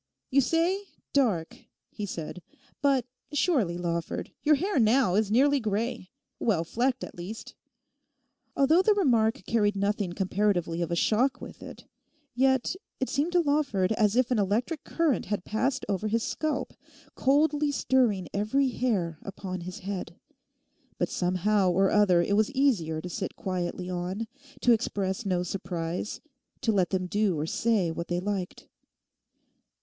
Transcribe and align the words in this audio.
'You 0.31 0.41
say 0.41 0.85
"dark," 1.13 1.65
he 1.91 2.07
said; 2.07 2.41
'but 2.81 3.05
surely, 3.33 3.77
Lawford, 3.77 4.31
your 4.41 4.55
hair 4.55 4.79
now 4.79 5.13
is 5.13 5.29
nearly 5.29 5.59
grey; 5.59 6.09
well 6.39 6.63
flecked 6.63 7.03
at 7.03 7.13
least.' 7.13 7.53
Although 8.57 8.81
the 8.81 8.95
remark 8.95 9.43
carried 9.45 9.75
nothing 9.75 10.13
comparatively 10.13 10.81
of 10.81 10.89
a 10.89 10.95
shock 10.95 11.39
with 11.39 11.61
it, 11.61 11.85
yet 12.33 12.75
it 12.99 13.09
seemed 13.09 13.33
to 13.33 13.41
Lawford 13.41 13.91
as 13.91 14.15
if 14.15 14.31
an 14.31 14.39
electric 14.39 14.83
current 14.83 15.27
had 15.27 15.45
passed 15.45 15.85
over 15.87 16.07
his 16.07 16.23
scalp, 16.23 16.73
coldly 17.13 17.71
stirring 17.71 18.27
every 18.33 18.69
hair 18.69 19.19
upon 19.21 19.61
his 19.61 19.81
head. 19.81 20.15
But 20.97 21.09
somehow 21.09 21.69
or 21.69 21.91
other 21.91 22.23
it 22.23 22.35
was 22.35 22.49
easier 22.53 23.01
to 23.01 23.07
sit 23.09 23.35
quietly 23.35 23.87
on, 23.87 24.25
to 24.61 24.71
express 24.73 25.27
no 25.27 25.43
surprise, 25.43 26.21
to 26.61 26.71
let 26.71 26.89
them 26.89 27.05
do 27.05 27.37
or 27.37 27.45
say 27.45 27.91
what 27.91 28.07
they 28.07 28.19
liked. 28.19 28.67